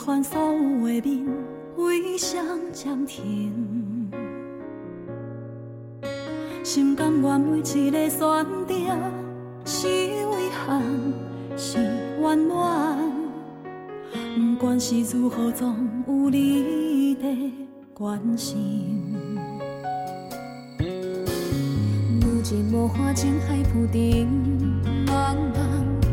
[0.00, 1.26] 彼路悲欢所有的面，
[1.76, 2.38] 为谁
[2.72, 4.10] 暂停？
[6.64, 8.18] 心甘愿每一个选
[8.66, 8.74] 择，
[9.66, 10.82] 是遗憾，
[11.54, 11.78] 是
[12.18, 12.98] 圆满。
[14.36, 17.52] 不管是如何，总有你的
[17.92, 19.18] 关心。
[22.22, 24.26] 如今无花情海浮沉，
[25.06, 25.60] 茫茫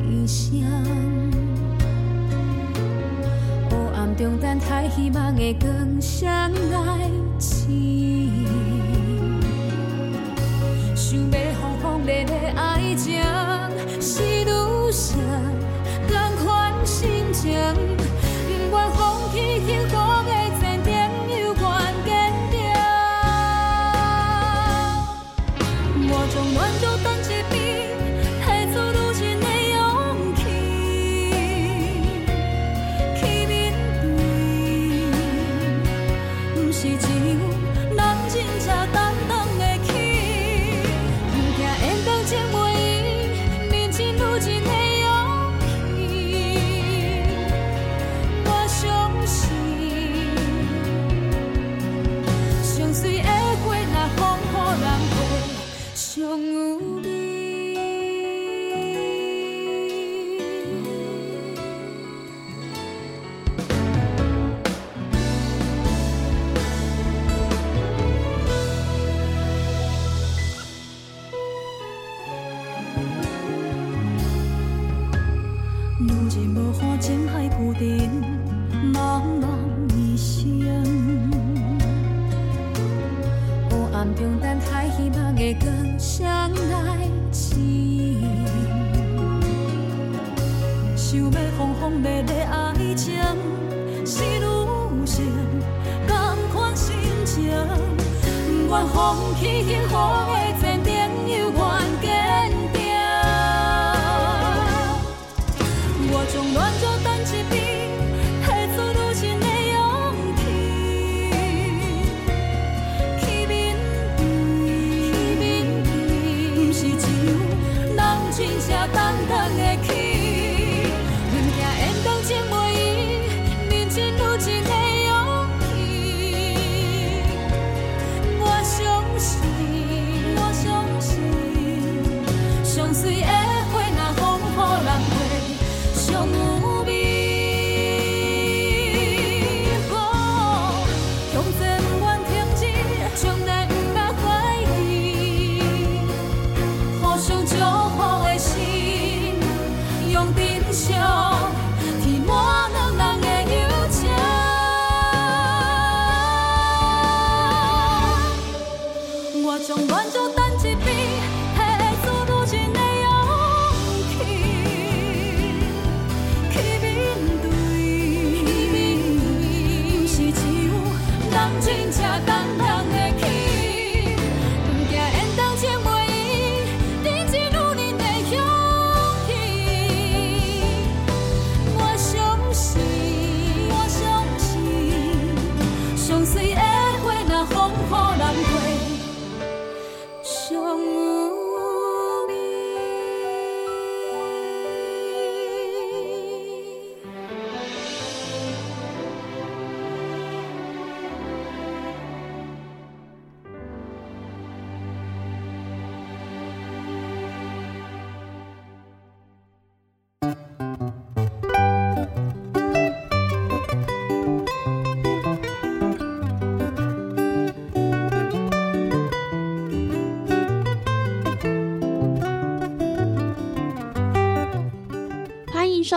[0.09, 1.16] 异乡。
[4.17, 8.46] 中等待希望的光，相爱情。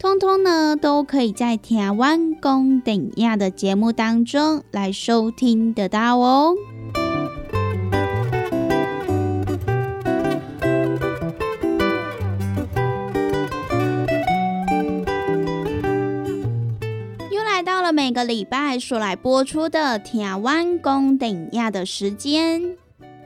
[0.00, 6.54] 通通呢都可以在台湾宫顶亚的节目当中来收听得到哦。
[17.30, 22.89] 又来到了每个礼拜所来播出的台湾宫顶亚的时间。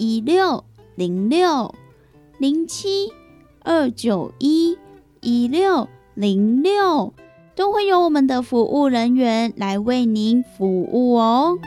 [0.00, 0.64] 一六
[0.94, 1.74] 零六
[2.38, 3.12] 零七
[3.62, 4.78] 二九一
[5.20, 7.12] 一六零六，
[7.54, 11.58] 都会有我们的服务人员来为您服务哦。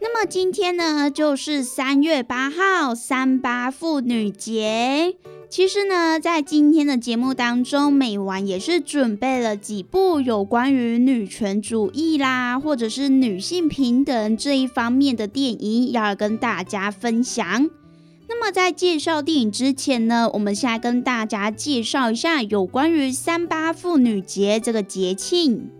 [0.00, 5.16] 那么今天呢，就是三月八号三八妇女节。
[5.54, 17.70] 其实呢，在今天的节目当中，美完也是准备了几部有关于女权主义啦，或者是女性平等这一方面的电影，要跟大家分享。
[18.28, 25.70] 那么在介绍电影之前呢，我们先来跟大家介绍一下有关于三八妇女节这个节庆。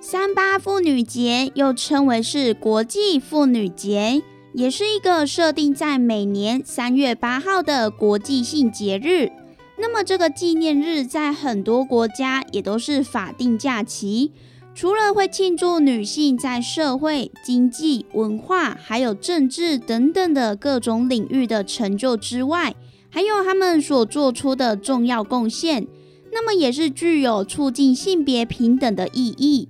[0.00, 4.20] 三八妇女节又称为是国际妇女节。
[4.52, 9.30] 也是一个设定在每年三月八号的国际性节日。
[9.78, 14.32] 那么，这个纪念日在很多国家也都是法定假期。
[14.74, 22.74] 除了会庆祝女性在社会、经济、文化还有政治等等的各种领域的成就之外，
[23.08, 25.86] 还有他们所做出的重要贡献。
[26.32, 29.68] 那么，也是具有促进性别平等的意义。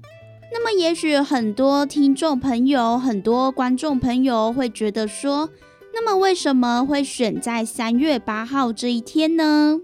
[0.53, 5.49] 那么，也许很多听众朋友、很多观众朋友会觉得说，
[5.95, 9.81] 那么为什么会选在三月八号这一天呢？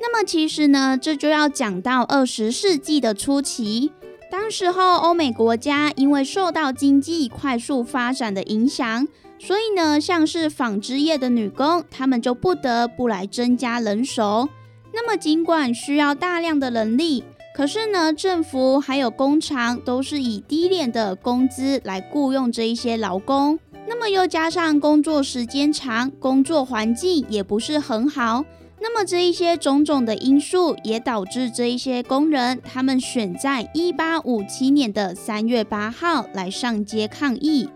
[0.00, 3.90] 那么，其实呢，这就要讲到二十世纪的初期，
[4.30, 9.08] 当时候欧美国家因为受到经济快速发展的影响，
[9.40, 14.48] 所以呢，像是纺织业的女工，她们就不得不来增加人手。
[14.94, 17.24] 那么，尽管需要大量的人力，
[17.54, 23.58] 可是呢，政府还有工厂都是以低廉的工资来雇佣这一些劳工，
[23.88, 28.44] 那么又加上工作时间长，工作环境也不是很好，
[28.80, 37.68] 那么这一些种种的因素也导致这一些工人他们选在一八五七年的三月八号来上街抗议，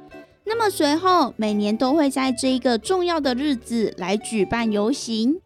[0.44, 5.40] 那么随后每年都会在这一个重要的日子来举办游行。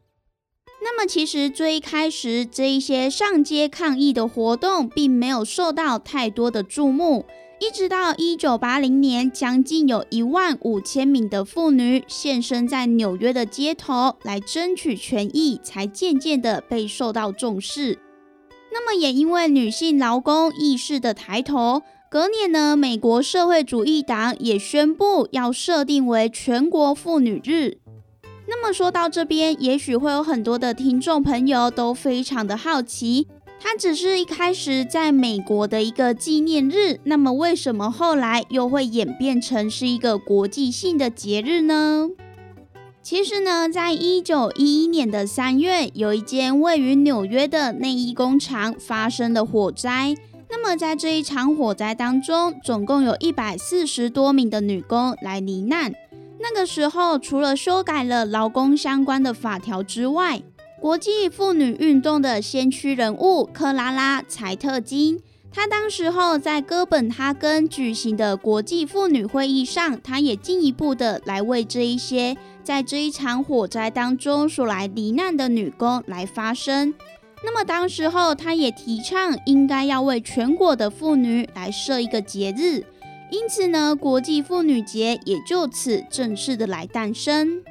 [0.82, 7.25] 那么，其实最开始这一些上街抗议的活动，并没有受到太多的注目。
[7.58, 17.98] 一直到一九八零年，将近有一万五千名的妇女现身在纽约的街头来争取权益，才渐渐的被受到重视。
[18.70, 27.79] 那么，也因为女性劳工意识的抬头，隔年呢，美国社会主义党也宣布要设定为全国妇女日。
[28.48, 33.26] 那么说到这边，也许会有很多的听众朋友都非常的好奇，
[33.60, 42.08] 它只是一开始在美国的一个纪念日，那么为什么后来又会演变成是一个国际性的节日呢？
[43.03, 50.15] 其实呢，在一九一一年的三月，有一间位于纽约的内衣工厂发生了火灾，
[50.50, 55.93] 那么在这一场火灾当中，总共有一百四十多名的女工来罹难。
[56.38, 60.43] 那个时候，除了修改了劳工相关的法条之外，
[60.81, 76.93] 国际妇女运动的先驱人物克拉拉·柴特金，她当时候在哥本哈根举行的国际妇女会议上，她也进一步的来为这一些在这一场火灾当中所来罹难的女工来发声。
[77.43, 82.84] 那么当时候，她也提倡应该要为全国的妇女来设一个节日。
[83.31, 87.63] 因此呢，国际妇女节也就此正式的来诞生。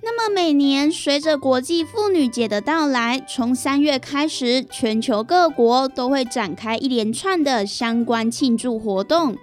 [0.00, 9.36] 那么每年随着国际妇女节的到来，从三月开始，全球各国都会展开一连串的相关庆祝活动。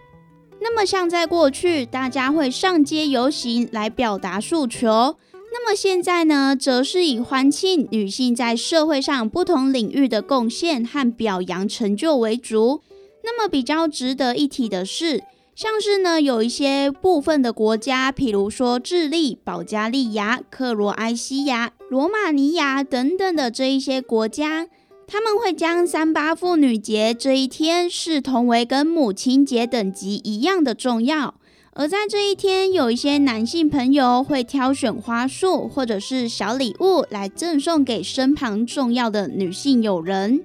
[0.60, 5.16] 那么像在过去，大家会上街游行来表达诉求。
[5.54, 12.82] 那么现在呢，则是以欢庆女性在社会上不同领域的贡献和表扬成就为主。
[13.24, 15.22] 那么比较值得一提的是。
[15.55, 24.67] 像是呢，有一些部分的国家，譬如说智利、保加利亚、克罗埃西亚、罗马尼亚等等的这一些国家，
[25.07, 31.35] 他们会将三八妇女节这一天视同为跟母亲节等级一样的重要。
[31.71, 40.43] 而在这一天，有一些男性朋友会挑选花束或者是小礼物来赠送给身旁重要的女性友人。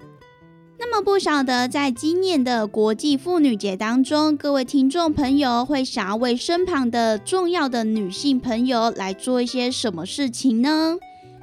[0.82, 10.96] 那么不晓得，在今年的国际妇女节当中，各位听众朋友会想要为身旁的重要的女性朋友来做一些什么事情呢？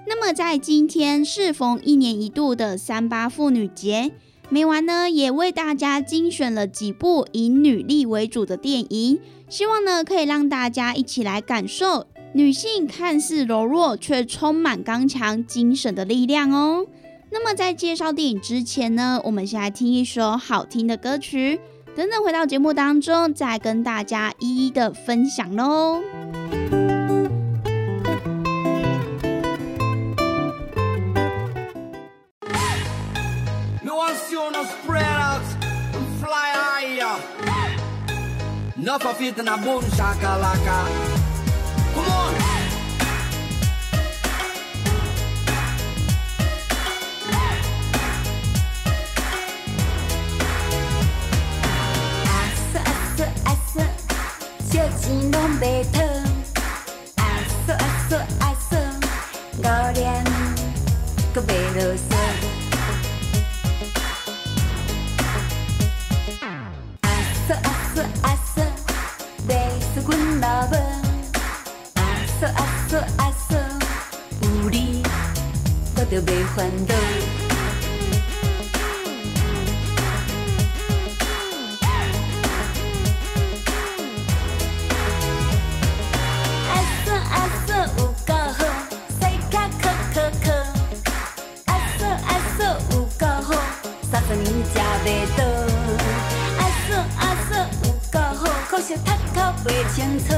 [0.07, 4.11] 那么在今天适逢一年一度的三八妇女节，
[4.49, 16.87] 美完呢也为大家精选了几部以女力为主的电影，希望呢可以让大家一起来感受女性看似柔弱却充满刚强精神的力量哦。
[17.39, 21.61] 那么在介绍电影之前呢，我们先来听一首好听的歌曲，
[21.95, 26.01] 等等回到节目当中再跟大家一一的分享喽。
[54.69, 56.01] 钱拢袂讨，
[57.15, 57.23] 啊
[57.65, 58.71] 嗦啊嗦啊嗦，
[59.59, 59.61] 五
[59.93, 60.23] 年
[61.33, 62.11] 阁袂啰嗦。
[67.01, 67.05] 啊
[67.47, 68.57] 嗦啊嗦啊嗦，
[69.47, 69.49] 袂
[69.93, 70.73] 输阮老母。
[71.95, 71.97] 啊
[72.41, 73.51] 嗦啊嗦啊嗦，
[74.41, 75.01] 有你
[75.95, 77.36] 我就袂烦恼。
[99.65, 100.33] 袂清楚，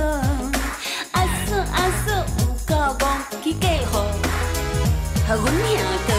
[1.11, 2.07] 阿嫂阿嫂
[2.39, 2.69] 有够
[2.99, 3.03] 憨
[3.43, 5.71] 去嫁予，予阮兄
[6.07, 6.09] 哥。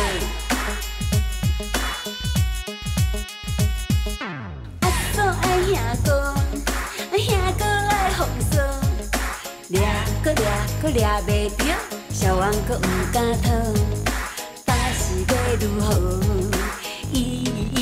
[4.80, 5.68] 阿嫂爱兄
[6.04, 6.08] 哥，
[7.18, 8.18] 兄哥爱风
[8.50, 8.54] 骚，
[9.68, 9.74] 掠
[10.22, 10.44] 搁掠
[10.82, 11.64] 搁掠袂着，
[12.12, 12.78] 小王搁毋
[13.12, 13.50] 敢讨，
[14.64, 15.90] 但是要如何？
[17.12, 17.79] 一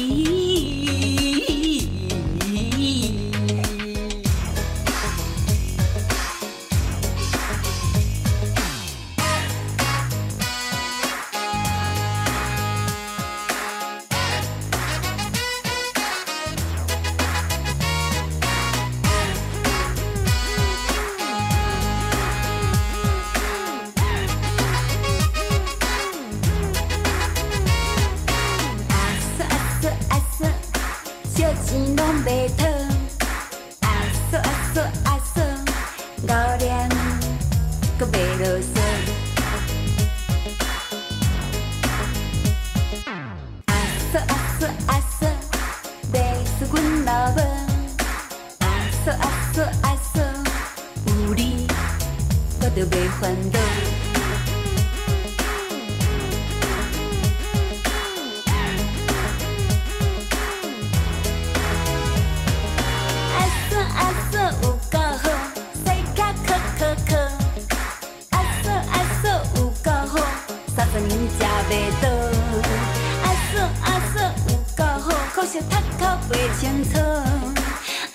[75.50, 76.99] 小塔口袂清楚。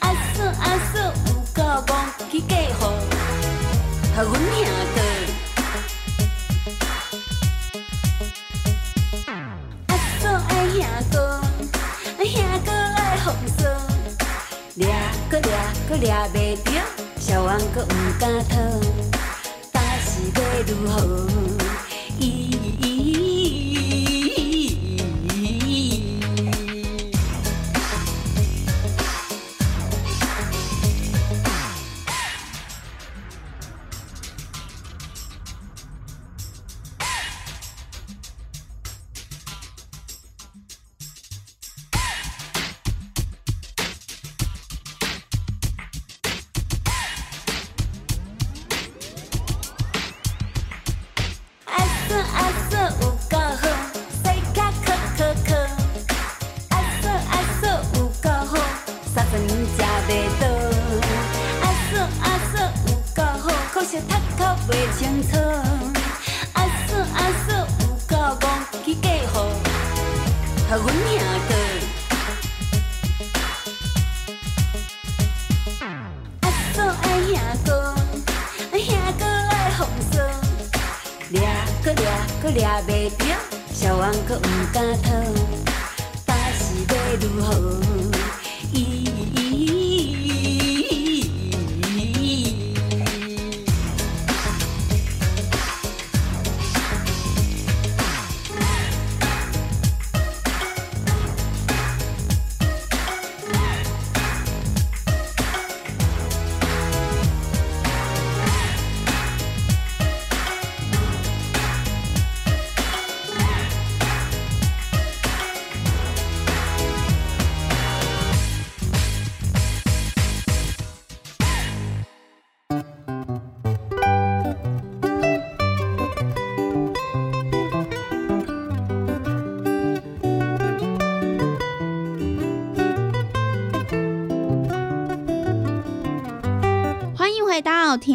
[0.02, 1.92] 阿嫂阿嫂有够戆，
[2.32, 4.64] 去嫁予，予阮兄
[4.94, 4.98] 弟。
[9.88, 10.78] 阿嫂爱兄
[11.12, 11.16] 哥，
[12.24, 12.32] 兄
[12.64, 13.62] 哥爱红嫂，
[14.76, 14.86] 掠
[15.28, 15.50] 搁掠
[15.90, 16.70] 搁掠袂着，
[17.20, 17.88] 小王哥毋
[18.20, 18.54] 敢偷，
[19.72, 21.28] 但是要如何？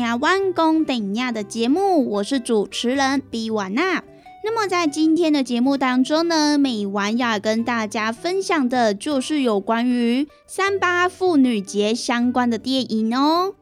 [0.09, 4.03] 听弯工等亚的节目，我是主持人比瓦娜。
[4.43, 13.53] 那么在今天的节目当中呢，美婉要跟大家分享的就是有关于三八妇女节相关的电影哦。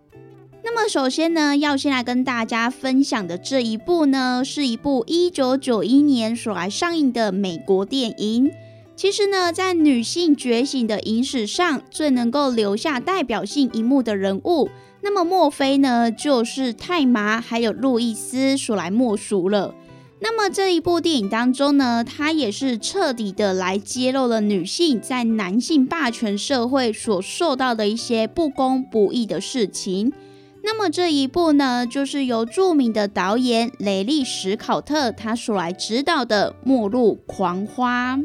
[0.62, 8.52] 那么首先呢，要先来跟大家分享的这一部呢，是一部一九九一年所来上映的美国电影。
[8.94, 14.70] 其实呢，在女性觉醒的影史上，最能够留下代表性一幕的人物。
[15.08, 19.72] 那么莫非呢，就是泰麻还有路易斯所来莫属了？
[20.18, 30.12] 那么这一部电影当中呢，它也是彻底的来揭露了女性在男性霸权社会所受到的一些不公不义的事情。
[30.64, 38.16] 那么这一部呢，就是由著名的导演雷利史考特他所来指导的《末路狂花》。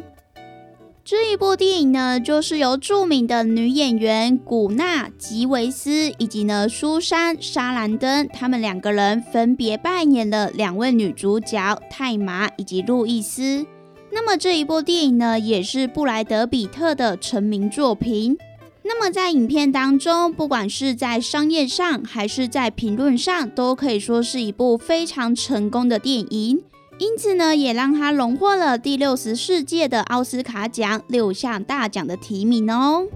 [1.11, 13.65] 这一部电影呢，就是由著名的女演员古娜·吉维斯以及呢苏珊·莎兰登，他们两个人分别扮演了两位女主角泰玛以及路易斯。
[14.09, 18.37] 那么这一部电影呢，也是布莱德·比特的成名作品。
[18.83, 26.63] 那么在影片当中，不管是在商业上还是在评论上，都可以说是一部非常成功的电影。
[27.01, 33.07] 因此呢，也让他荣获了第六十四届的奥斯卡奖六项大奖的提名哦。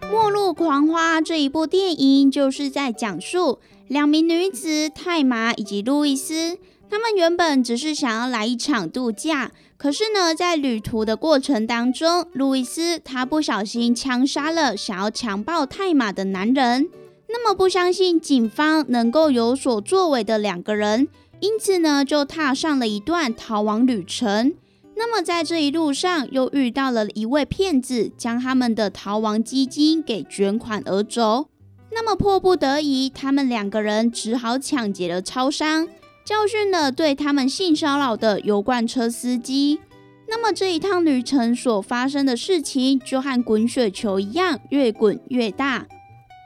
[0.10, 6.58] 《末路狂花》这一部电影，就是在讲述两名女子泰玛以及路易斯，
[6.90, 9.50] 他们原本只是想要来一场度假。
[9.82, 16.88] 可是呢，在旅途的过程当中，路易斯他不小心枪杀了想要强暴泰马的男人。
[17.28, 21.08] 那么不相信警方能够有所作为的两个人，
[21.40, 24.54] 因此呢，就踏上了一段逃亡旅程。
[24.94, 31.48] 那么在这一路上，又遇到了一位骗子，将他们的逃亡基金给卷款而走。
[31.90, 35.88] 那么迫不得已，他们两个人只好抢劫了超商。
[36.24, 39.80] 教训了对他们性骚扰的油罐车司机。
[40.28, 45.86] 那么这一趟旅程所发生的事情，就和滚雪球一样，越滚越大。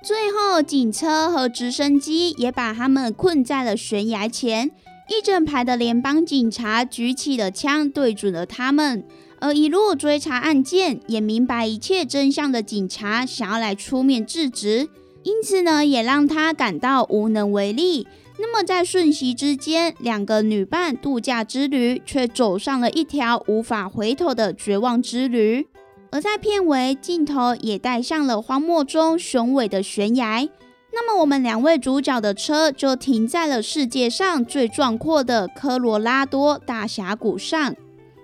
[0.05, 4.71] 最后，警车和直升机也把他们困在了悬崖前。
[5.09, 9.05] 一整排的联邦警察举起了枪，对准了他们。
[9.39, 14.89] 而一路追查案件、也明白一切真相的警察，想要来出面制止，
[15.23, 18.09] 因此呢，也让他感到无能为力。
[18.39, 25.67] 那么在瞬息之间，两个女伴度假之旅却走上了一条无法回头的绝望之旅。
[26.11, 30.49] 而在片尾镜头也带上了荒漠中雄伟的悬崖。
[30.93, 37.75] 那么我们两位主角的车就停在了世界上最壮阔的科罗拉多大峡谷上。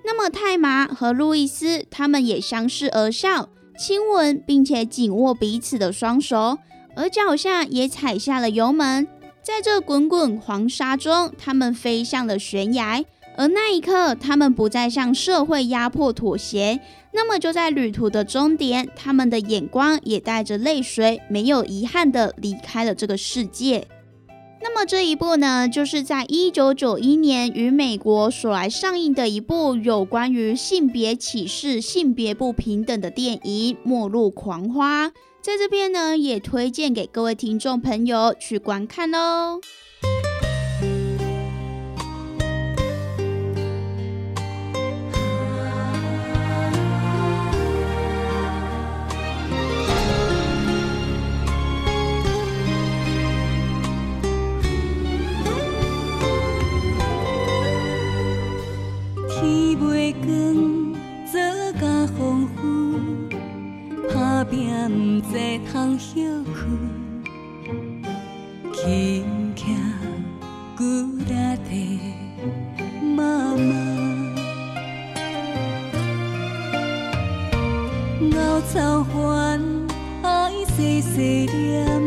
[0.05, 3.49] 那么泰麻和路易斯他们也相视而笑，
[3.79, 6.59] 亲吻并且紧握彼此的双手，
[6.97, 9.07] 而脚下也踩下了油门。
[9.43, 13.05] 在这滚滚黄沙中，他们飞向了悬崖，
[13.37, 16.81] 而那一刻，他们不再向社会压迫妥协。
[17.13, 23.89] 那么，就在旅途的终点，他们的眼光也带着泪水，没有遗憾的离开了这个世界。
[24.63, 35.09] 那么，这一部呢，就是在一九九一年于美国所来上映的一部有关于性别歧视、性别不平等的电影《末路狂花》。
[35.43, 39.61] 在这边呢，也推荐给各位听众朋友去观看哦。
[59.29, 60.72] 天未光，
[64.55, 66.21] 毋知通休
[66.53, 66.61] 困，
[68.75, 69.25] 轻
[69.57, 69.65] 骑
[70.77, 70.83] 古
[71.33, 71.99] 拉提
[73.17, 73.73] 妈妈。
[78.37, 79.61] 熬草烦，
[80.23, 82.02] 爱细细念，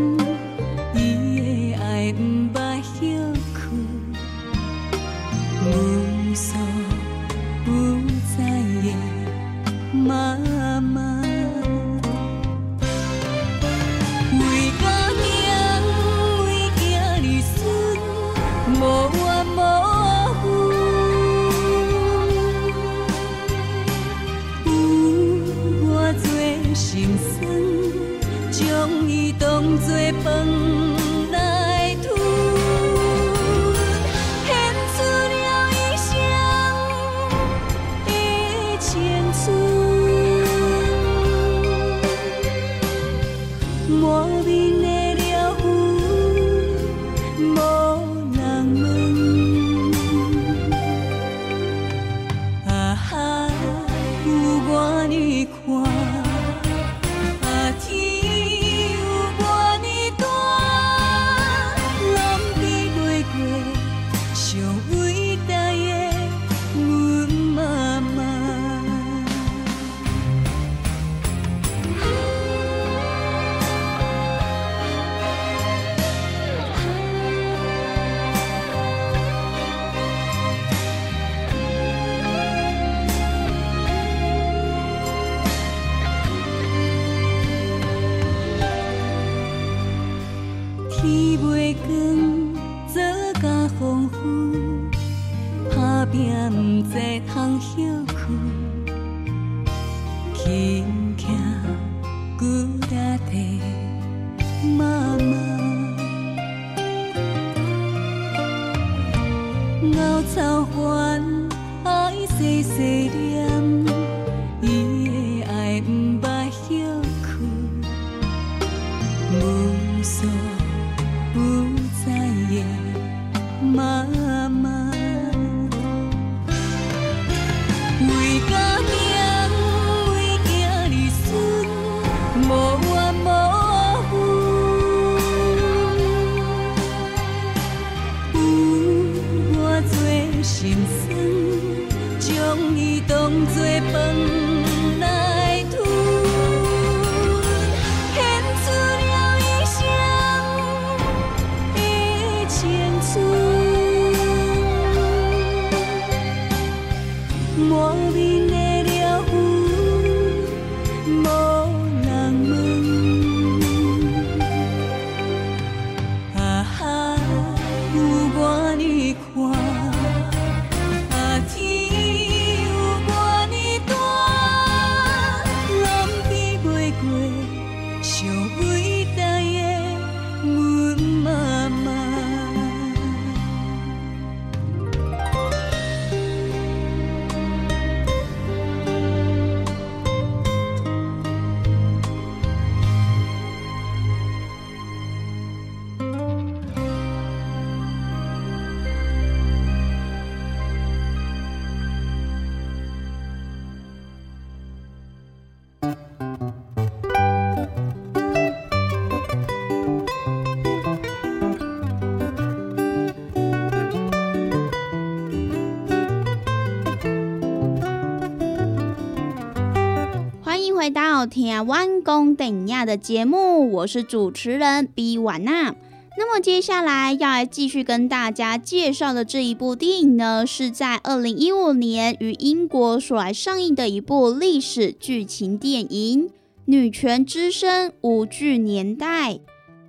[221.56, 225.74] 到《听湾公等亚》的节目，我是主持人 B 婉娜。
[226.18, 236.28] 那么接下来要来继续跟大家介绍的这一部电影呢，是在二零一五年于英国所来上映的一部历史剧情电影
[236.66, 239.34] 《女权之声：无惧年代》。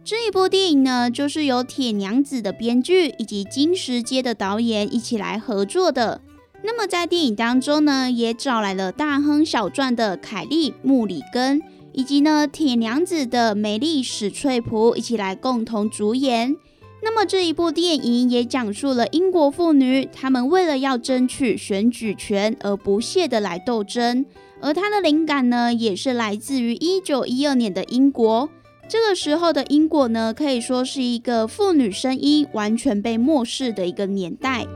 [0.04, 6.20] 这一部电影呢，就是由《铁娘子》的编剧以及《金石街》的导演一起来合作的。
[6.68, 16.56] 那么在电影当中呢，也找来了大亨小传的凯莉·穆里根，以及呢铁娘子的梅丽史翠普一起来共同主演。
[17.04, 24.26] 那么这一部电影也讲述了英国妇女她们为了要争取选举权而不懈的来斗争，
[24.60, 28.48] 而它的灵感呢，也是来自于一九一二年的英国。
[28.88, 34.66] 这个时候的英国呢，可以说是一个妇女声音完全被漠视的一个年代。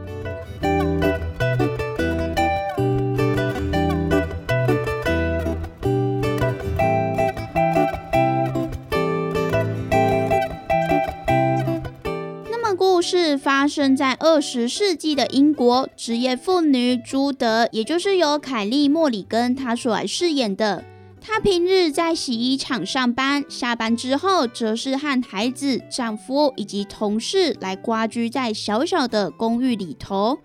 [13.10, 20.84] 是发生在二十世纪的英国，职业妇女朱德，也就是由凯莉·莫里根她所来饰演的。
[21.20, 30.38] 她平日在洗衣厂上班，下班之后则是和孩子、丈夫以及同事来瓜居在小小的公寓里头。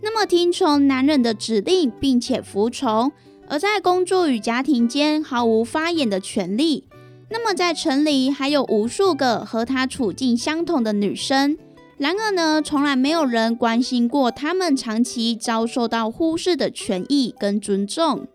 [0.00, 3.10] 那么听从男人的指令，并且服从，
[3.48, 6.84] 而在工作与家庭间毫无发言的权利。
[7.30, 11.58] 那么在城里还有无数个和她处境相同的女生，
[12.02, 18.26] 然而呢，从来没有人关心过她们长期遭受到忽视的权益跟尊重。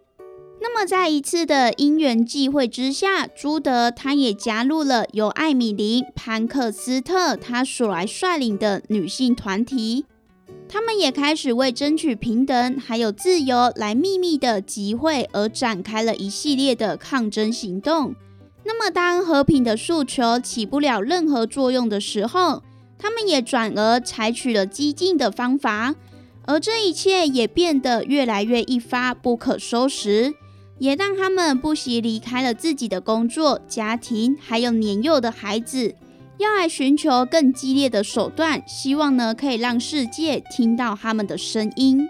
[0.62, 10.06] 那么在一次的因缘际会之下，朱德他也加入了由艾米琳·潘克斯特他所来率领的女性团体。
[10.70, 18.16] 他们也开始为争取平等还有自由来秘密的集会，而展开了一系列的抗争行动。
[18.64, 22.64] 那么，当和平的诉求起不了任何作用的时候，
[23.00, 25.96] 他们也转而采取了激进的方法，
[26.46, 30.34] 而这一切也变得越来越一发不可收拾，
[30.80, 35.96] 也让他们不惜离开了自己的工作、家庭，还有年幼的孩子。
[36.38, 42.08] 要来寻求更激烈的手段，希望呢可以让世界听到他们的声音。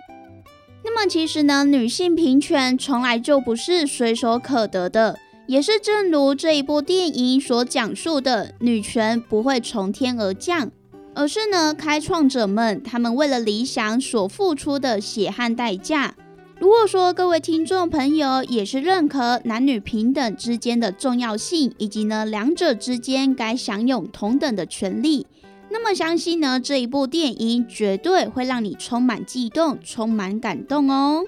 [0.84, 10.70] 那么其实呢，女性平权从来就不是随手可得的，也是正如这一部电影所讲述的，女权不会从天而降，
[11.18, 16.14] 而是呢开创者们他们为了理想所付出的血汗代价。
[16.60, 25.26] 如果说各位听众朋友也是认可男女平等之间的重要性，以及呢两者之间该享有同等的权利，
[25.72, 31.24] 那么相信呢这一部电影绝对会让你充满悸动、充满感动哦。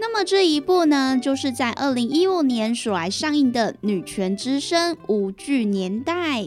[0.00, 6.46] 那么这一部呢，就是在二零一五年所来上映的《女权之声》无惧年代。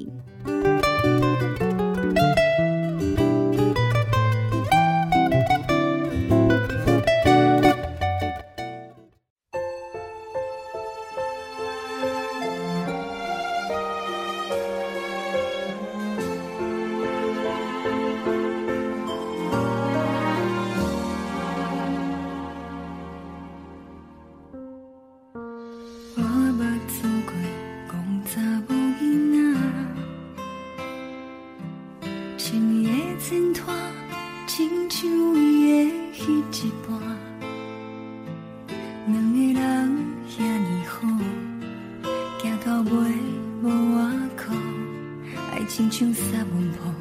[45.75, 46.93] 心像三文破，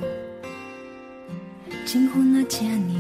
[1.85, 2.92] 情分若正硬。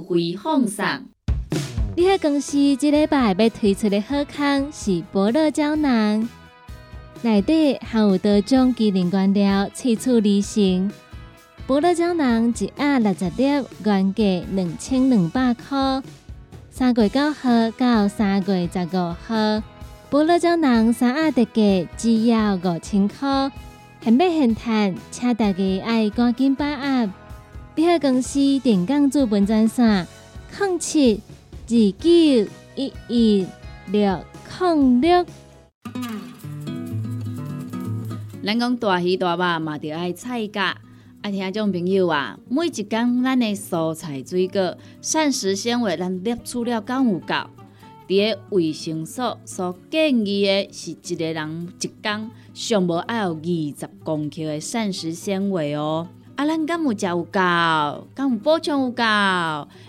[0.00, 0.84] 优惠放送。
[1.94, 6.26] 你迄公司即礼拜要推出的好康是伯乐胶囊，
[7.22, 10.90] 内底含有多种机能原料，萃取而成。
[11.66, 16.02] 伯乐胶囊一盒六十粒，原价两千两百块。
[16.70, 19.62] 三月九号到三月十五号，
[20.08, 23.50] 伯乐胶囊三盒特价只要五千块，
[24.02, 27.10] 现买现赚，请大家爱赶紧把握。
[27.80, 30.06] 你迄公司电工资本专线：
[30.58, 31.18] 零七。
[31.66, 32.10] 二九
[32.76, 33.46] 一一
[33.90, 34.22] 六
[34.60, 35.24] 零六，
[38.44, 40.76] 咱讲大鱼大肉嘛，着爱菜价。
[41.22, 47.34] 啊，听众朋友啊，每一工咱的蔬菜水果、膳食纤维，咱摄取了敢有够？
[48.06, 56.06] 伫个卫生所所建议的是一个人一工上无爱有二十公克的膳食纤维哦。
[56.40, 57.38] 啊，咱敢有食有够？
[58.14, 59.02] 敢有补充有够？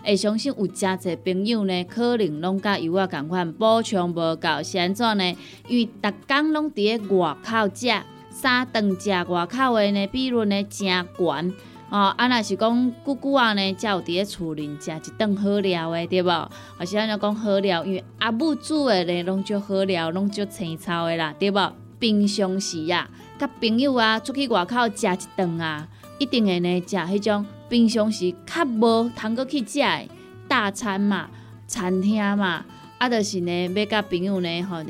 [0.03, 5.37] 会相信有诚侪朋友呢，可能拢甲有我共款补充无够，是安怎呢？
[5.69, 7.89] 因为逐工拢伫咧外口食，
[8.29, 11.53] 三顿食外口的呢比如呢诚悬。
[11.89, 16.29] 哦，啊，若是讲久久啊呢，才有伫咧厝里食一顿好料的，对无？
[16.29, 16.51] 啊
[16.85, 17.85] 是安怎讲好料？
[17.85, 21.73] 因为阿母煮的呢，拢足好料，拢足青草的啦，对无？
[21.97, 23.09] 平常时啊，
[23.39, 25.87] 甲朋友啊出去外口食一顿啊。
[26.21, 30.07] 一定会呢，食迄种平常时较无通过去食的
[30.47, 31.27] 大餐嘛、
[31.65, 32.63] 餐厅嘛，
[32.99, 34.83] 啊，就是呢，要甲朋友呢吼，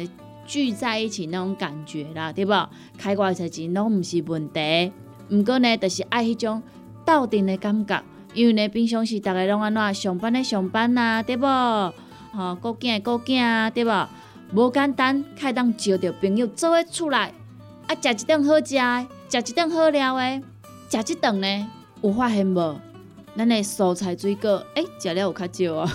[0.46, 2.70] 聚在一起那种感觉啦，对无？
[2.98, 4.92] 开偌侪钱拢毋是问题，
[5.30, 6.62] 毋过呢，就是爱迄种
[7.06, 8.04] 斗阵的感觉，
[8.34, 11.46] 因为呢，平常时逐个拢安怎上班咧上班啊，对无？
[12.34, 14.10] 吼，顾囝顾囝啊，对无？
[14.54, 17.32] 无简单，开当招着朋友做伙出来，
[17.88, 20.42] 啊，食一顿好食的，食一顿好料的。
[20.92, 21.68] 食即顿呢，
[22.02, 22.80] 有发现无？
[23.34, 25.92] 咱的蔬菜水果，诶、食了有较少啊，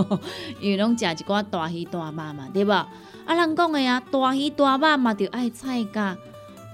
[0.58, 2.72] 因为拢食一寡大鱼大肉嘛，对无？
[2.72, 2.88] 啊，
[3.26, 6.16] 人讲的啊，大鱼大肉嘛，着爱菜噶。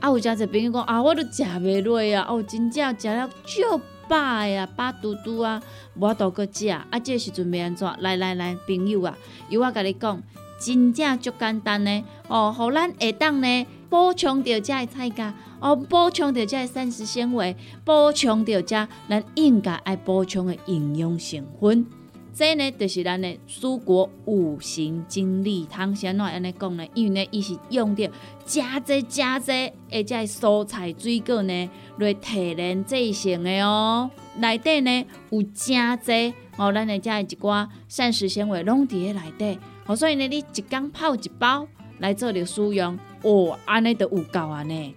[0.00, 5.60] 啊，有诚侪朋友讲啊，我都食袂落啊，哦，真正食了足饱的啊，饱嘟嘟啊，
[5.96, 6.68] 无度搁食。
[6.68, 7.92] 啊，这时阵要安怎？
[7.98, 9.18] 来来来，朋友啊，
[9.48, 10.22] 由我甲你讲，
[10.60, 12.04] 真正足简单呢。
[12.28, 15.34] 哦，互咱下当呢补充着遮的菜噶。
[15.64, 17.56] 哦，补充着遮膳食纤维，
[17.86, 21.86] 补充着遮咱应该爱补充的营养成分。
[22.34, 25.96] 这呢，就是咱的蔬果五行精力汤。
[25.96, 26.86] 先怎安尼讲呢？
[26.92, 28.10] 因为呢，伊是用着
[28.44, 34.10] 加济加济，而且蔬菜水果呢来提炼制成的哦。
[34.36, 39.58] 内底呢有真济哦，咱的遮一寡膳食纤维拢伫咧内底。
[39.86, 41.66] 哦，所以呢，你一工泡一包
[42.00, 44.94] 来做着使用，哦，安尼就有够啊呢。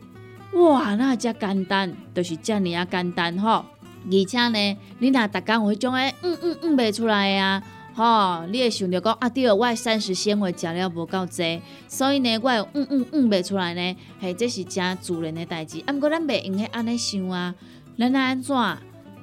[0.54, 3.66] 哇，那遮简单，就是遮尔啊简单吼。
[4.10, 7.62] 而且呢，你若逐工有迄种诶，嗯嗯嗯袂出来啊，
[7.94, 15.84] 吼，你会想着讲啊，对，我膳食纤维食了无够济，所以呢，我会嗯嗯嗯袂出来呢，嘿，这是正自然诶代志。
[15.86, 17.54] 啊，毋过咱袂用许安尼想啊，
[17.98, 18.56] 咱爱安怎，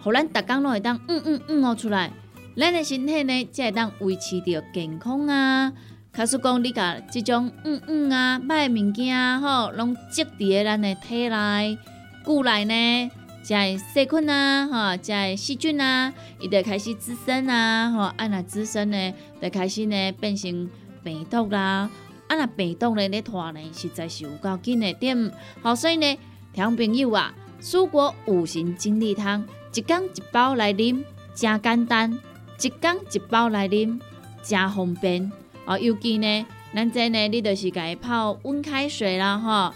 [0.03, 2.13] 互咱逐工拢会当嗯嗯嗯哦出来，
[2.57, 5.73] 咱诶身体呢才会当维持着健康啊。
[6.17, 11.77] 假使讲你甲即种嗯嗯啊歹物件吼，拢积伫咱的体内、
[12.23, 13.11] 骨内呢，
[13.43, 19.13] 才会细菌啊，吼，才会细菌啊，伊就开始滋生啊，吼，啊若滋生呢，
[19.43, 20.71] 就开始呢变成
[21.03, 21.91] 病毒啦，
[22.29, 25.33] 啊若病毒呢咧拖呢，实在是有够紧的点。
[25.63, 26.17] 好，所以呢，
[26.53, 29.45] 听朋友啊，蔬果五行精力汤，
[29.75, 31.03] 一缸一包来啉，
[31.35, 32.17] 真简单，
[32.61, 33.99] 一缸一包来啉，
[34.45, 35.33] 真方便。
[35.67, 39.75] 哦，尤其呢，咱这呢，你就是家泡温开水啦，吼，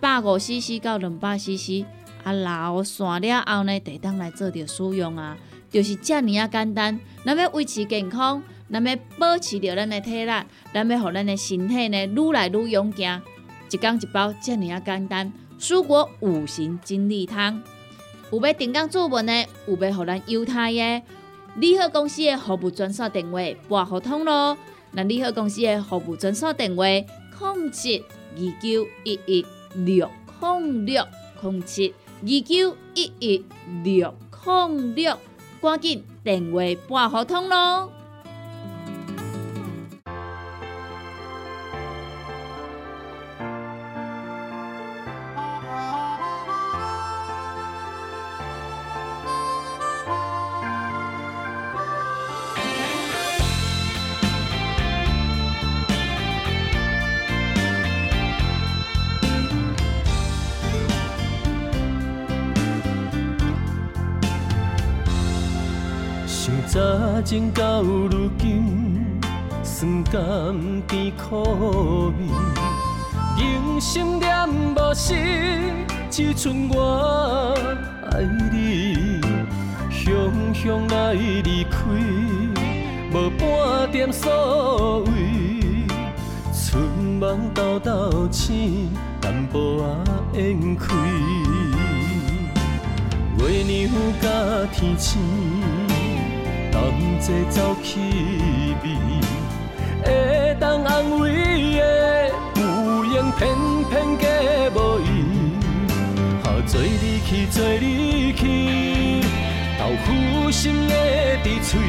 [0.00, 1.84] 百五 CC 到两百 CC，
[2.24, 5.36] 啊，老散了后呢，得当来做着使用啊，
[5.70, 6.98] 就是遮尔啊简单。
[7.24, 10.32] 咱要维持健康，咱要保持着咱的体力，
[10.72, 13.20] 咱要互咱的身体呢愈来愈勇健。
[13.70, 15.32] 一缸一包，遮尔啊简单。
[15.58, 17.62] 蔬果五行精力汤，
[18.30, 21.02] 有要订购做文的，有要互咱犹太的，
[21.56, 24.56] 利好公司的服务专线电话拨互通咯。
[24.96, 28.02] 那你好公司的服务专线电话：零七
[28.34, 29.44] 二九一一
[29.74, 31.04] 六零六
[31.42, 33.44] 零七二九一一
[33.84, 34.14] 六
[34.46, 35.18] 零六，
[35.60, 37.92] 赶紧电话拨互通咯。
[67.26, 69.20] 情到如今，
[69.64, 70.22] 酸甘
[70.86, 72.28] 甜苦味，
[73.36, 75.12] 人生念无实，
[76.08, 77.52] 只剩我
[78.12, 78.22] 爱
[78.52, 79.20] 你。
[79.90, 81.78] 雄雄来离开，
[83.12, 85.10] 无半点所谓，
[86.54, 86.80] 春
[87.18, 88.88] 梦豆豆醒，
[89.20, 89.84] 淡薄
[90.32, 90.94] 仔烟开。
[93.36, 93.90] 月亮
[94.22, 94.28] 甲
[94.72, 95.55] 天星。
[97.26, 97.98] 同齐走气
[98.84, 98.86] 味，
[100.04, 100.06] 会
[100.60, 101.24] 当安慰
[101.74, 103.48] 的有缘偏
[103.90, 104.24] 偏加
[104.72, 105.04] 无伊，
[106.44, 109.20] 哈做离去做离去，
[109.76, 110.94] 豆腐心的
[111.42, 111.80] 伫嘴，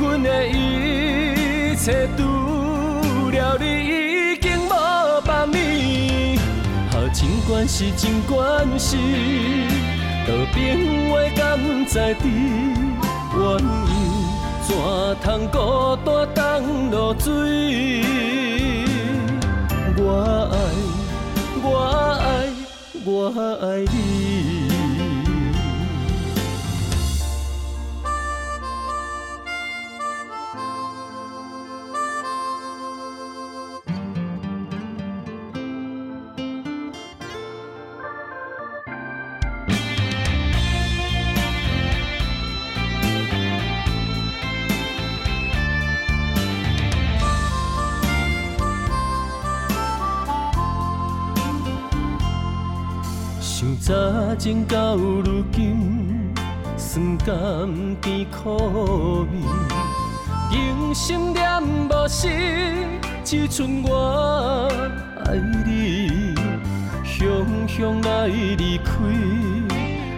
[0.00, 4.70] 阮的一切除了你已经无
[5.22, 5.54] 别物，
[6.90, 8.96] 哈尽管是尽管是，
[10.26, 10.78] 道边
[11.10, 12.24] 话敢在知？
[13.32, 13.99] 怨尤怎
[15.22, 18.02] 通孤单等落水？
[19.96, 20.56] 我爱，
[21.62, 21.66] 我
[22.18, 22.48] 爱，
[23.04, 23.08] 我
[23.60, 24.49] 爱你。
[54.40, 56.32] 情到如今，
[56.74, 57.36] 酸甘
[58.00, 59.36] 甜苦味，
[60.50, 62.26] 人生念无实，
[63.22, 64.72] 只剩我
[65.26, 65.36] 爱
[65.66, 66.34] 你。
[67.04, 68.92] 雄雄来离开，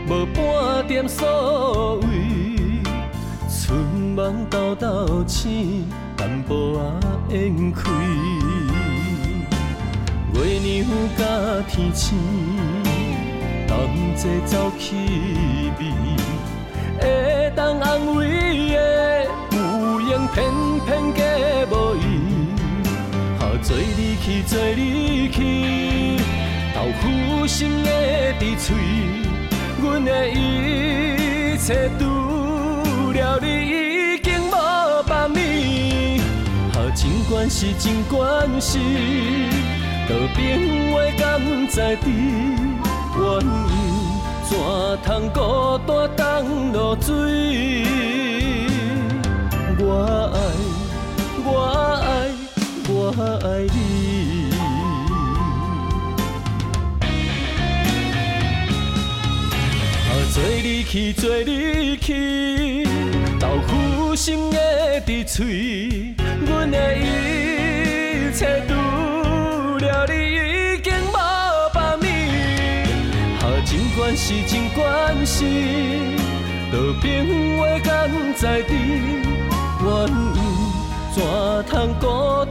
[0.07, 2.07] 无半点所谓，
[3.51, 3.77] 春
[4.15, 5.85] 梦豆豆醒，
[6.17, 6.81] 淡薄
[7.29, 7.91] 仔烟开。
[10.33, 10.87] 月娘
[11.19, 11.25] 甲
[11.69, 12.52] 天星。
[14.23, 14.95] 同齐走气
[15.81, 15.83] 味，
[17.01, 20.45] 会当安慰的有缘偏
[20.87, 21.21] 偏加
[21.69, 22.01] 无伊，
[23.41, 26.19] 哈做离去做离去，
[26.73, 27.91] 豆腐心的
[28.39, 28.77] 伫嘴，
[29.83, 34.55] 阮的一切除了你已经无
[35.03, 35.37] 别物，
[36.73, 38.79] 哈尽管是尽管是，
[40.09, 40.61] 道边
[40.93, 42.07] 话敢在知？
[43.15, 43.21] 怨
[44.53, 44.59] 怎
[45.03, 47.15] 通孤单等落水？
[49.79, 49.83] 我
[50.35, 50.37] 爱，
[51.43, 51.49] 我
[52.05, 52.29] 爱，
[52.87, 52.93] 我
[53.43, 53.75] 爱你。
[60.07, 62.87] 啊，做离去，做离去，
[63.41, 64.59] 豆腐心的
[65.07, 66.15] 伫嘴，
[66.47, 68.63] 阮的一切
[74.33, 76.17] 是真关心，
[76.73, 77.27] 道边
[77.59, 78.73] 话敢在知？
[78.73, 80.41] 怨尤
[81.13, 81.23] 怎
[81.69, 82.05] 通孤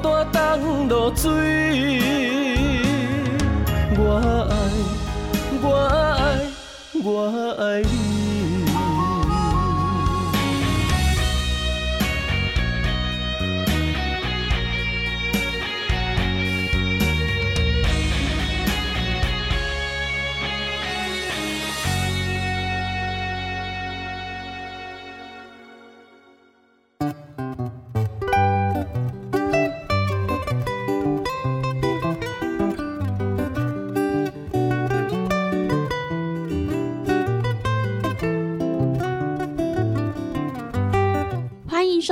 [0.03, 1.31] 单当落水？
[3.97, 3.99] 我
[4.51, 4.53] 爱，
[5.63, 6.21] 我爱，
[7.03, 7.07] 我
[7.59, 8.10] 爱你。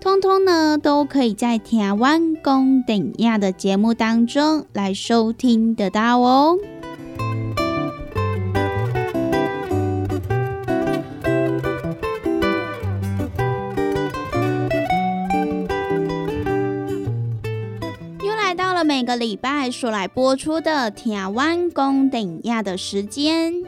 [0.00, 6.56] 通通呢都可以在《台湾公顶亚》的节目当中来收听得到哦。
[18.22, 23.67] 又来到了每个礼拜所来播出的《台湾公顶亚》的时间。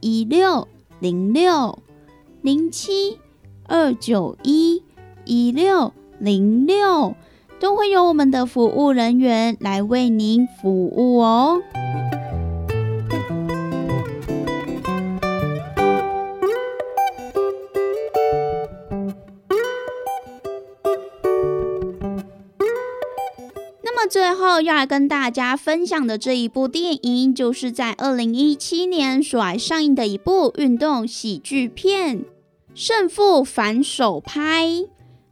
[0.00, 0.66] 一六
[0.98, 1.78] 零六
[2.42, 3.18] 零七
[3.66, 4.82] 二九一
[5.24, 7.14] 一六零六，
[7.58, 11.62] 都会有我们的服务人员来为您服务哦。
[24.10, 32.18] 最后要来跟大家分享的这一部电影，就是在二零一七年所来上映的一部运动喜剧片
[32.74, 34.66] 《胜负反手拍》。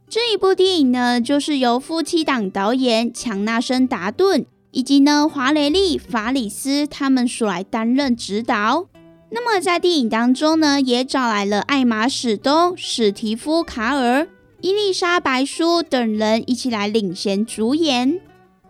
[0.07, 8.87] 这一部电影呢，就是由夫妻档导演强纳森·达顿以及呢华雷利·法里斯他们所来担任指导。
[9.29, 14.25] 那么在电影当中呢，也找来了艾玛·史东、史蒂夫·卡尔、
[14.61, 18.21] 伊丽莎白·舒等人一起来领衔主演。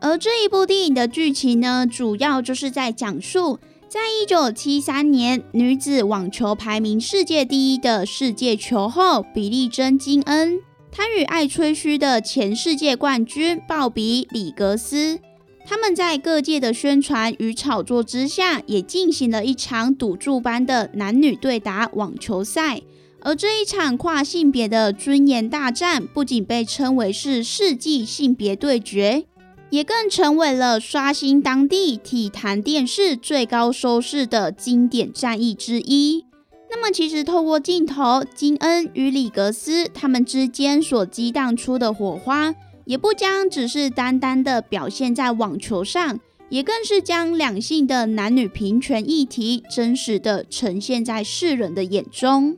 [0.01, 10.59] 而这一部电影的剧情呢，主要就是在讲述，在一九七三年，女子网球排名世界第一的世界球后比利珍·金恩，
[10.91, 15.19] 她与爱吹嘘的前世界冠军鲍比·里格斯，
[15.65, 22.81] 他们在各界的宣传与炒作之下，也进行了一场赌注般的男女对打网球赛。
[23.21, 29.25] 而这一场跨性别的尊严大战，不仅被称为是世纪性别对决。
[29.69, 36.25] 也更成为了刷新当地体坛电视最高收视的经典战役之一。
[36.71, 42.53] 那么，其实透过镜头，金恩与里格斯他们之间所激荡出的火花，
[42.85, 52.55] 也不将只是单单的表现在网球上，也更是将两性的男女平权议题真实的呈现在世人的眼中。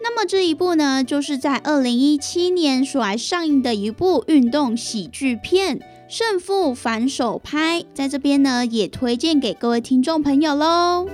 [0.00, 5.80] 那么这一部呢，就是在二零一七年所来上映的一部运动喜剧片。
[6.08, 11.06] 胜负反手拍，在这边呢，也推荐给各位听众朋友喽。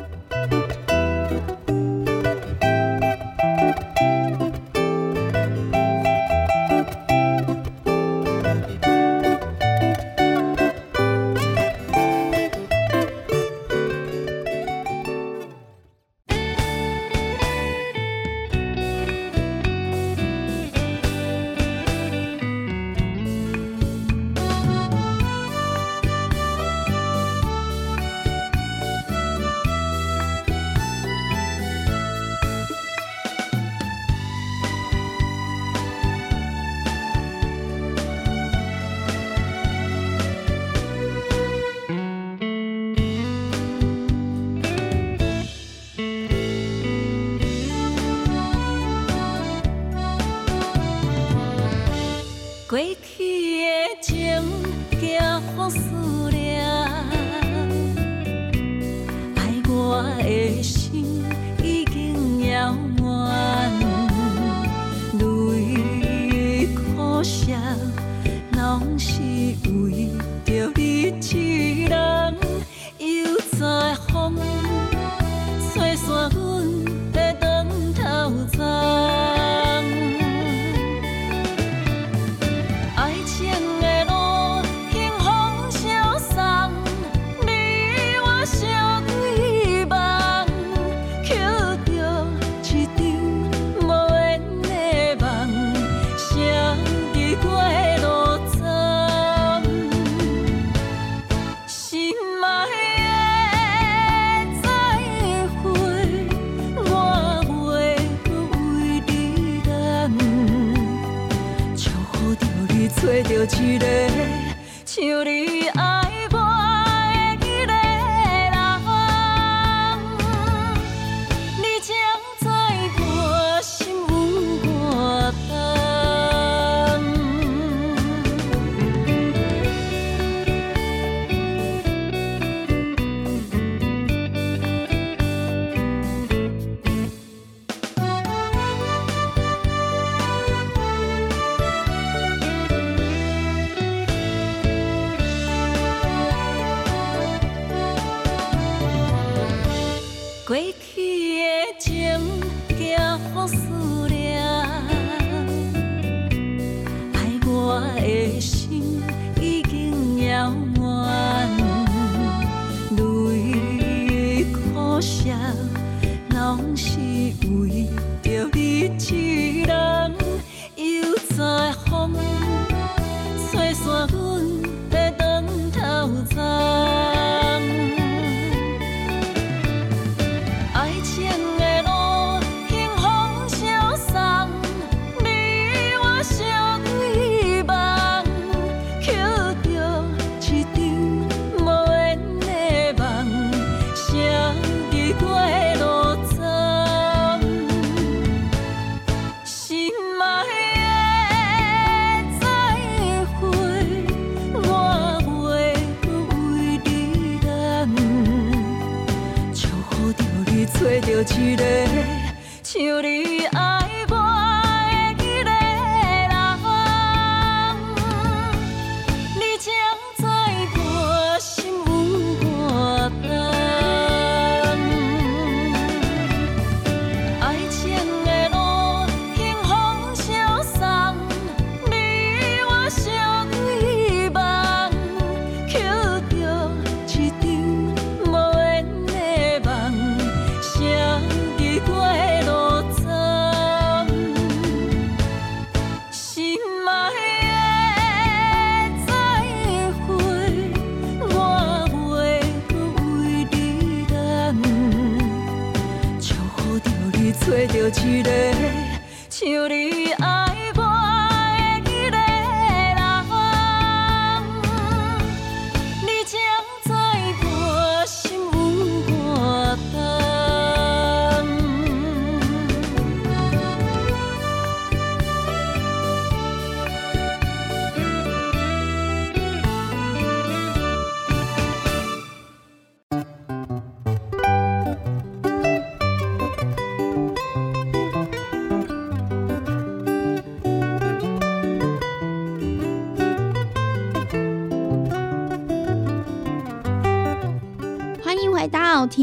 [167.60, 167.86] 为
[168.22, 169.23] 着你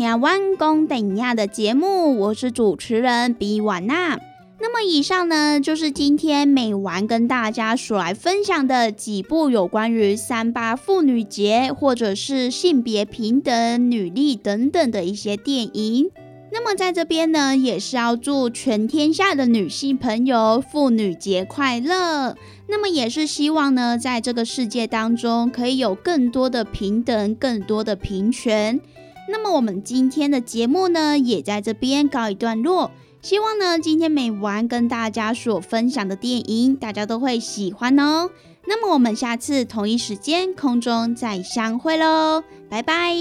[0.02, 4.20] 回到《天湾公等亚》的节目，我是主持人比婉娜。
[4.60, 16.10] 那么以上呢，就是今天美丸跟大家所来分享的几部有关于三八妇女节或者是性别平等、女力等等的一些电影。
[16.52, 22.36] 那么在这边呢，也是要祝全天下的女性朋友妇女节快乐。
[22.68, 28.82] 那么也是希望呢，在这个世界当中，可以有更多的平等，更多的平权。
[29.30, 32.92] 那么我们今天的节目呢，也在这边告一段落。
[33.22, 38.30] 希望呢，今天每晚跟大家所分享的电影，大家都会喜欢哦。
[38.66, 43.16] 那么我们下次同一时间空中再相会喽，拜拜。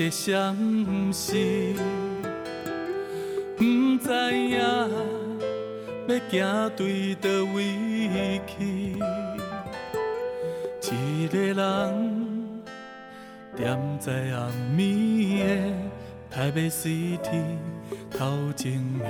[0.00, 0.56] 顶的闪
[1.12, 1.76] 烁，
[3.54, 3.64] 不
[4.02, 4.88] 知影要
[6.08, 8.96] 行对倒位去。
[10.90, 11.54] 一个人
[13.58, 15.44] 踮在暗暝的
[16.30, 17.58] 台北 City，
[18.10, 19.04] 头前的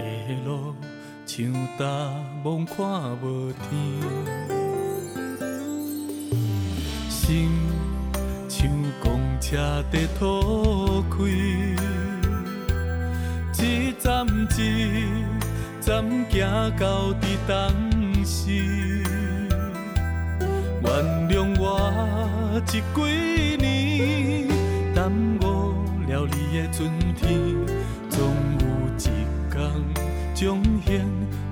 [0.45, 0.74] 路
[1.24, 1.86] 像大
[2.43, 3.70] 梦看无天。
[7.09, 7.49] 心
[9.41, 9.57] 车
[9.91, 11.16] 在脱开，
[13.59, 14.26] 一站
[14.59, 15.24] 一
[15.80, 17.55] 站行到伫当
[18.24, 19.03] 时，
[20.82, 20.88] 原
[21.28, 22.99] 谅我这几
[23.57, 24.47] 年
[24.95, 25.11] 耽
[25.41, 25.74] 误
[26.07, 27.28] 了你的春天，
[28.11, 28.20] 总
[28.61, 28.64] 有
[28.99, 28.99] 一
[29.51, 29.59] 天
[30.34, 30.88] 将现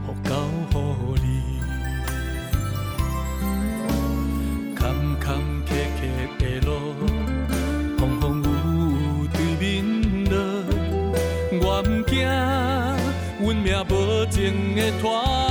[0.06, 0.30] 福交
[0.70, 0.76] 乎
[1.16, 1.26] 你。
[4.76, 5.26] 坎坎
[5.66, 5.68] 坷
[5.98, 6.00] 坷
[6.38, 7.17] 的路。
[14.30, 15.47] 情的拖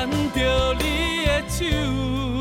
[0.00, 2.39] 牵着你的手。